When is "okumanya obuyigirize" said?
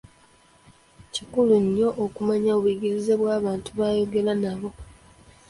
2.03-3.13